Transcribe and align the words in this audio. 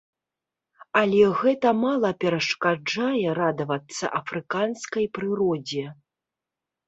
Але 1.01 1.19
гэта 1.41 1.73
мала 1.81 2.09
перашкаджае 2.23 3.35
радавацца 3.41 4.05
афрыканскай 4.21 5.05
прыродзе. 5.19 5.85